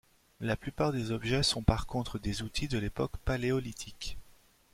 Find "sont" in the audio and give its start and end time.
1.43-1.61